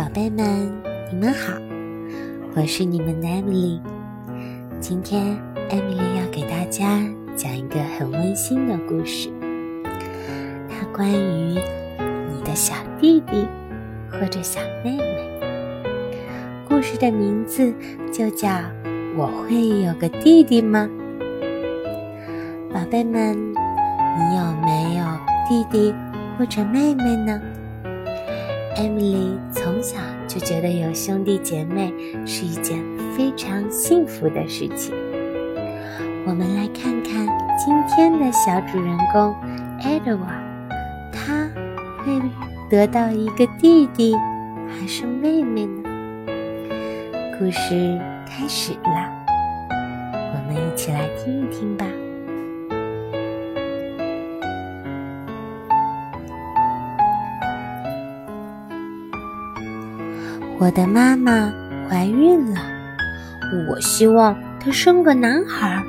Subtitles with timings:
[0.00, 0.72] 宝贝们，
[1.12, 1.52] 你们好，
[2.56, 3.78] 我是你们的 Emily。
[4.80, 5.36] 今天
[5.68, 9.28] Emily 要给大家讲一个很温馨的故事，
[10.70, 11.60] 它关于
[12.32, 13.46] 你的小弟弟
[14.10, 15.84] 或者小妹妹。
[16.66, 17.70] 故事的名字
[18.10, 18.48] 就叫
[19.18, 20.88] 《我会有个弟弟吗》。
[22.72, 25.04] 宝贝们，你有没有
[25.46, 25.94] 弟弟
[26.38, 27.38] 或者妹妹呢
[28.80, 31.92] ？Emily 从小就觉得有兄弟姐妹
[32.24, 32.82] 是一件
[33.14, 34.94] 非常幸福的事情。
[36.26, 37.26] 我们来看看
[37.58, 39.36] 今天的小主人公
[39.82, 40.40] Edward，
[41.12, 41.46] 他
[42.02, 42.22] 会
[42.70, 44.16] 得到一个弟弟
[44.66, 45.82] 还是妹妹呢？
[47.38, 49.12] 故事开始了，
[49.68, 51.84] 我们一起来听一听吧。
[60.60, 61.50] 我的妈妈
[61.88, 62.60] 怀孕了，
[63.70, 65.82] 我希望她生个男孩，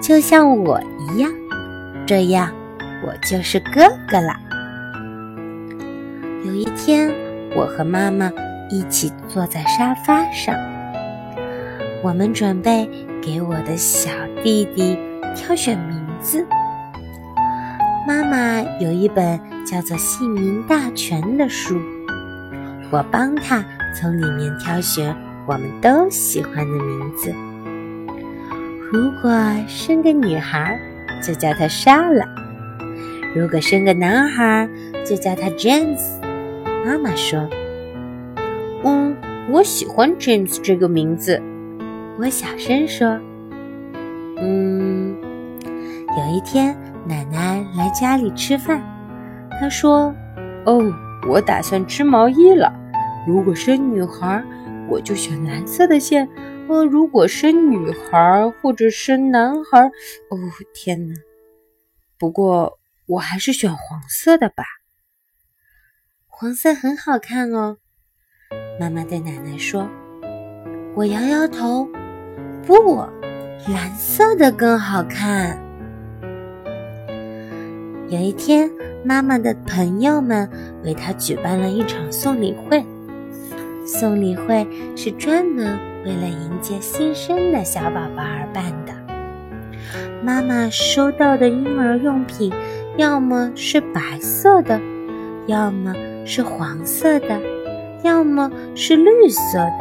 [0.00, 1.28] 就像我一样，
[2.06, 2.48] 这样
[3.04, 4.36] 我就是哥哥了。
[6.44, 7.12] 有一天，
[7.56, 8.30] 我和妈妈
[8.70, 10.54] 一起坐在沙发上，
[12.04, 12.88] 我们准备
[13.20, 14.10] 给我的小
[14.44, 14.96] 弟弟
[15.34, 16.46] 挑选名字。
[18.06, 21.80] 妈妈有一本叫做《姓名大全》的书，
[22.92, 23.64] 我帮他。
[24.00, 25.12] 从里面挑选
[25.44, 27.34] 我们都喜欢的名字。
[28.92, 29.30] 如果
[29.66, 30.78] 生个女孩，
[31.20, 32.24] 就叫她莎拉；
[33.34, 34.68] 如果生个男孩，
[35.04, 35.98] 就叫他 James。
[36.86, 37.48] 妈妈说
[38.84, 39.16] ：“嗯，
[39.50, 41.42] 我喜欢 James 这个名字。”
[42.20, 43.18] 我小声说
[44.40, 45.16] ：“嗯。”
[46.16, 48.80] 有一天，奶奶来家里吃饭，
[49.60, 50.14] 她说
[50.66, 50.94] ：“哦，
[51.28, 52.72] 我打算织毛衣了。”
[53.28, 54.42] 如果生女孩，
[54.88, 56.26] 我就选蓝色的线。
[56.66, 59.84] 呃，如果生女孩或者生男孩，
[60.30, 60.38] 哦
[60.72, 61.14] 天哪！
[62.18, 64.64] 不过我还是选黄色的吧。
[66.26, 67.76] 黄色很好看哦。
[68.80, 69.86] 妈妈对奶奶说。
[70.94, 71.86] 我摇摇头，
[72.66, 72.96] 不，
[73.66, 75.62] 蓝色的更好看。
[78.08, 78.70] 有一天，
[79.04, 80.48] 妈妈的朋友们
[80.82, 82.82] 为她举办了一场送礼会。
[83.88, 88.92] 送礼会是专门为了迎接新生的小宝宝而办的。
[90.22, 92.52] 妈妈收到的婴儿用品，
[92.98, 94.78] 要么是白色的，
[95.46, 95.94] 要么
[96.26, 97.40] 是黄色的，
[98.02, 99.78] 要么是绿色的，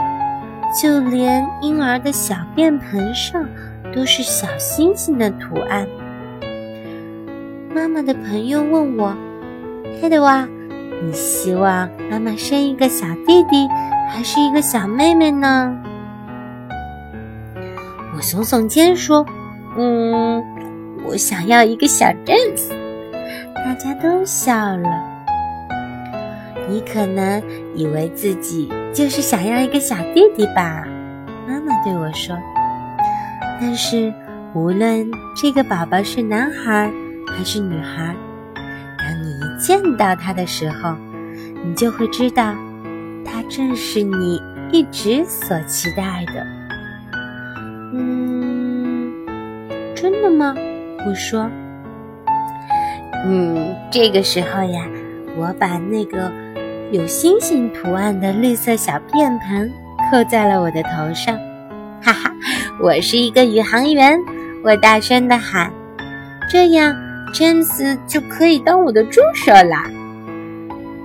[0.82, 3.46] 就连婴儿的小便盆上
[3.94, 5.86] 都是小星星的图案。
[7.76, 9.14] 妈妈的朋友问我
[10.02, 10.48] ：“黑的哇，
[11.04, 13.68] 你希望妈妈生一个小弟弟？”
[14.08, 15.76] 还是一个小妹妹呢。
[18.16, 19.26] 我耸耸肩说
[19.78, 20.44] ：“嗯，
[21.06, 22.70] 我想要一个小 James。”
[23.64, 24.90] 大家都笑了。
[26.70, 27.42] 你可能
[27.76, 30.84] 以为自己就是想要一个小弟弟吧？
[31.48, 32.36] 妈妈对我说。
[33.60, 34.14] 但是
[34.54, 36.92] 无论这个宝宝是男孩
[37.28, 38.16] 还是女孩，
[38.98, 40.96] 当你一见到他的时候，
[41.64, 42.56] 你就会知道。
[43.50, 44.42] 正是你
[44.72, 46.46] 一直所期待的。
[47.94, 49.14] 嗯，
[49.96, 50.54] 真的吗？
[51.08, 51.50] 我说。
[53.26, 54.86] 嗯，这个时候呀，
[55.38, 56.32] 我把那个
[56.92, 59.72] 有星星图案的绿色小便盆
[60.12, 61.38] 扣在了我的头上。
[62.02, 62.32] 哈哈，
[62.80, 64.20] 我是一个宇航员！
[64.64, 65.72] 我大声的喊，
[66.50, 66.96] 这样
[67.34, 69.90] 詹姆斯就可以当我的助手啦。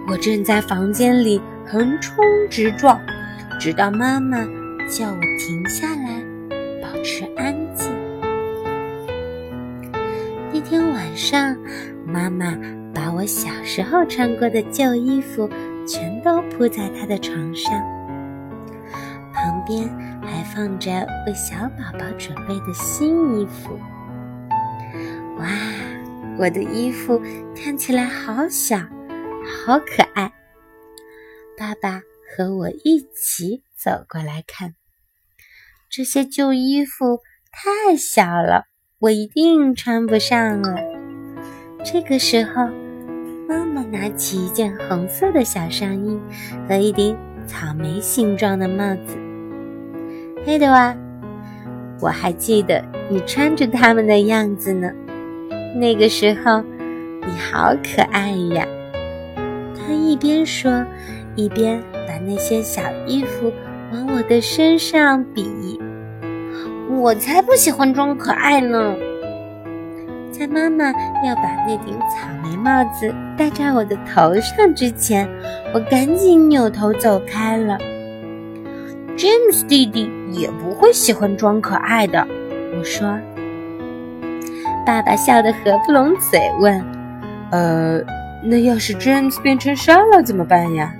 [0.08, 1.40] 我正在房间里。
[1.72, 3.00] 横冲直撞，
[3.58, 4.36] 直到妈妈
[4.90, 6.22] 叫我停下来，
[6.82, 7.90] 保持安静。
[10.52, 11.56] 那天晚上，
[12.06, 12.54] 妈妈
[12.94, 15.48] 把我小时候穿过的旧衣服
[15.86, 17.72] 全都铺在她的床上，
[19.32, 19.88] 旁边
[20.20, 20.90] 还放着
[21.26, 23.80] 为小宝宝准备的新衣服。
[25.38, 25.46] 哇，
[26.36, 27.18] 我的衣服
[27.56, 28.76] 看起来好小，
[29.64, 30.30] 好可爱。
[31.62, 32.02] 爸爸
[32.34, 34.74] 和我一起走过来看，
[35.88, 37.20] 这些旧衣服
[37.52, 38.64] 太小了，
[38.98, 40.74] 我一定穿不上了。
[41.84, 42.66] 这个时候，
[43.48, 46.20] 妈妈拿起一件红色的小上衣
[46.68, 47.16] 和一顶
[47.46, 49.16] 草莓形状的帽子。
[50.44, 50.96] 黑的哇，
[52.00, 54.90] 我还记得你穿着它们的样子呢。
[55.76, 56.60] 那个时候，
[57.24, 58.66] 你好可爱呀！
[59.76, 60.68] 他一边说。
[61.34, 63.52] 一边把那些小衣服
[63.92, 65.80] 往我的身上比。
[66.90, 68.94] 我才不喜欢装可爱呢！
[70.30, 70.86] 在妈妈
[71.24, 75.28] 要把那顶草莓帽子戴在我的头上之前，
[75.74, 77.78] 我赶紧扭头走开了。
[79.16, 82.26] James 弟弟也不会喜欢装可爱的，
[82.78, 83.18] 我说。
[84.84, 86.84] 爸爸笑得合不拢嘴，问
[87.52, 88.00] ：“呃，
[88.42, 90.94] 那要是 James 变成沙了怎么办呀？”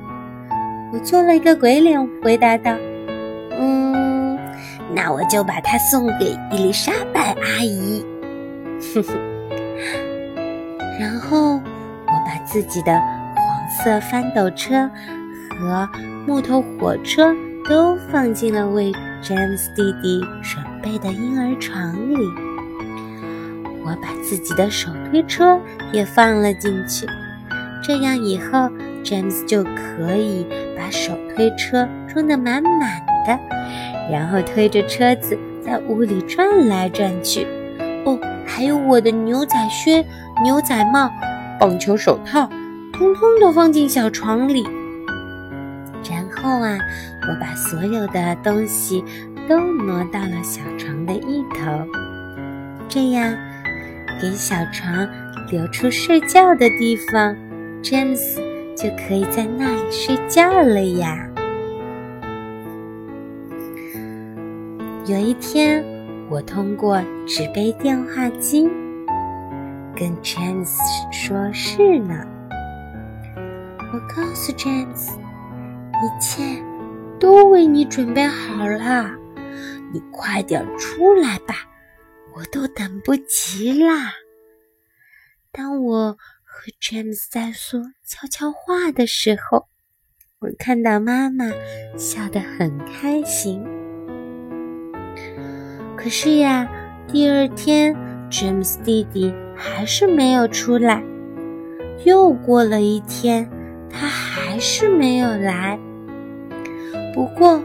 [0.92, 2.76] 我做了一个鬼脸，回答道
[3.58, 4.38] ：“嗯，
[4.94, 8.04] 那我就把它送给伊丽莎白阿姨。”
[8.94, 9.16] 哼哼。
[11.00, 14.88] 然后我把自己的黄色翻斗车
[15.48, 15.88] 和
[16.26, 17.34] 木头火车
[17.66, 18.92] 都放进了为
[19.22, 22.28] James 弟弟准备的婴儿床里。
[23.82, 25.58] 我把自己的手推车
[25.90, 27.06] 也放了进去，
[27.82, 28.70] 这样以后
[29.04, 30.46] James 就可以
[30.76, 33.38] 把手推车装得满满的，
[34.10, 37.46] 然后推着车子在屋里转来转去。
[38.04, 40.04] 哦，还有我的牛仔靴、
[40.42, 41.10] 牛仔帽、
[41.58, 42.48] 棒球手套，
[42.92, 44.64] 通通都放进小床里。
[46.10, 46.78] 然后啊，
[47.28, 49.04] 我把所有的东西
[49.48, 51.86] 都挪到了小床的一头，
[52.88, 53.34] 这样。
[54.20, 55.08] 给小床
[55.50, 57.34] 留出睡觉的地方
[57.82, 58.38] ，James
[58.76, 61.28] 就可以在那里睡觉了呀。
[65.06, 65.84] 有一天，
[66.30, 68.70] 我通过纸杯电话机
[69.96, 70.76] 跟 James
[71.12, 72.26] 说是呢。
[73.92, 76.42] 我告诉 James，一切
[77.20, 79.10] 都为你准备好了，
[79.92, 81.54] 你快点出来吧。
[82.34, 84.14] 我都等不及啦！
[85.50, 86.16] 当我
[86.64, 89.66] 和 James 在说悄悄话的时候，
[90.38, 91.46] 我看到妈妈
[91.98, 93.60] 笑得很开心。
[95.96, 96.70] 可是呀，
[97.08, 97.96] 第二天
[98.30, 101.02] James 弟弟还是没有出来。
[102.04, 103.50] 又过了一天，
[103.90, 105.76] 他还是没有来。
[107.12, 107.60] 不过，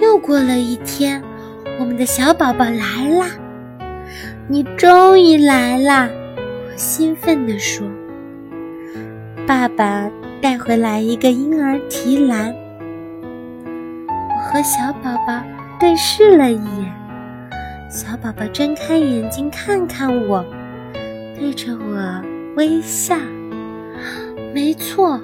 [0.00, 1.22] 又过了一天，
[1.78, 3.30] 我们的小宝宝来啦。
[4.48, 6.10] 你终于来啦！
[6.36, 7.88] 我兴奋地说。
[9.46, 10.10] 爸爸
[10.40, 12.54] 带回来一个婴儿提篮。
[14.08, 15.42] 我和小宝宝
[15.78, 16.92] 对视了一眼，
[17.90, 20.42] 小宝宝睁开眼睛看看我，
[21.38, 22.22] 对着我
[22.56, 23.14] 微笑。
[24.54, 25.20] 没错，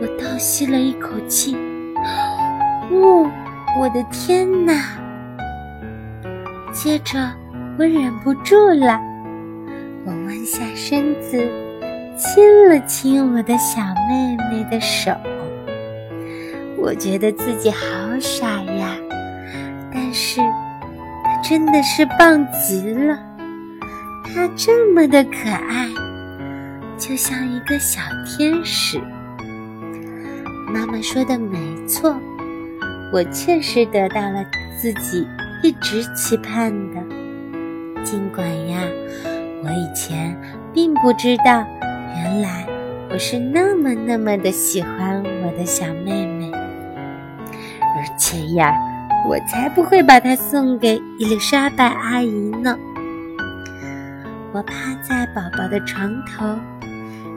[0.00, 1.54] 我倒吸了一口气。
[2.90, 3.30] 哦，
[3.78, 4.72] 我的天哪！
[6.72, 7.18] 接着。
[7.78, 9.00] 我忍不住了，
[10.04, 11.48] 我弯下身子，
[12.20, 15.10] 亲了亲我的小妹妹的手。
[16.76, 17.78] 我觉得自己好
[18.20, 18.94] 傻呀，
[19.90, 20.38] 但是
[21.24, 23.18] 她真的是棒极了。
[24.22, 25.88] 她这么的可爱，
[26.98, 29.00] 就像一个小天使。
[30.70, 32.14] 妈妈说的没错，
[33.14, 34.44] 我确实得到了
[34.76, 35.26] 自己
[35.62, 37.00] 一直期盼的。
[38.04, 38.78] 尽管呀，
[39.64, 40.38] 我以前
[40.74, 41.66] 并不知道，
[42.14, 42.66] 原来
[43.10, 48.74] 我是那么那么的喜欢我的小妹妹，而且呀，
[49.28, 52.30] 我才不会把她送给伊丽莎白阿姨
[52.62, 52.76] 呢。
[54.52, 56.58] 我趴在宝宝的床头，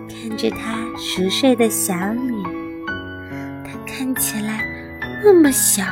[0.10, 2.34] 看着她熟睡的小脸，
[3.64, 4.66] 她看起来
[5.24, 5.84] 那么小，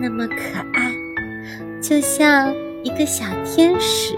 [0.00, 0.34] 那么可
[0.74, 0.92] 爱，
[1.80, 2.52] 就像……
[2.84, 4.14] 一个小天使，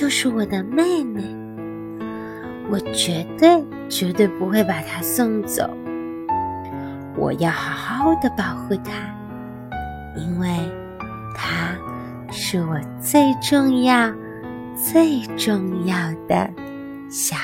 [0.00, 1.22] 就是我的妹妹，
[2.70, 5.68] 我绝对绝对不会把她送走。
[7.18, 9.14] 我要好好的保护她，
[10.16, 10.48] 因为
[11.36, 11.76] 她
[12.32, 14.10] 是我最重要、
[14.74, 15.94] 最重要
[16.26, 16.50] 的
[17.10, 17.36] 小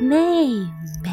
[0.00, 0.46] 妹
[1.02, 1.10] 妹。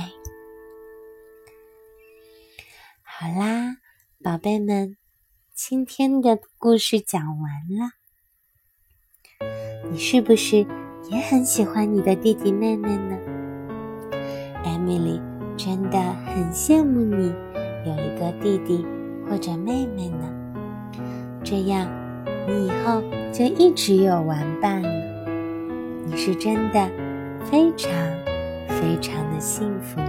[3.02, 3.78] 好啦，
[4.24, 4.98] 宝贝们。
[5.56, 7.94] 今天的故事讲完了，
[9.92, 10.58] 你是不是
[11.10, 13.18] 也很喜欢你的弟弟妹妹呢
[14.64, 15.20] ？Emily
[15.58, 17.34] 真的很羡慕你
[17.86, 18.86] 有一个弟弟
[19.30, 20.30] 或者妹妹呢，
[21.44, 21.88] 这样
[22.48, 24.90] 你以后就一直有玩伴了。
[26.06, 26.90] 你是真的
[27.46, 27.92] 非常
[28.68, 30.00] 非常的幸福。